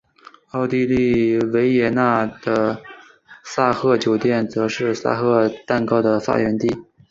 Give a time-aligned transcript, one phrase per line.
[0.49, 2.81] 奥地利维也纳的
[3.43, 6.75] 萨赫酒店则是萨赫蛋糕的发源地。